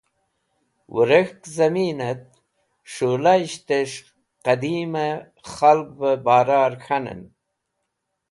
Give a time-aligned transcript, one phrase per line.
[0.93, 2.21] Wẽrek̃hk zẽminẽt
[2.91, 3.97] s̃hũlayishtẽsh
[4.43, 7.21] qẽdimẽ khalgvẽ barar k̃hanẽn.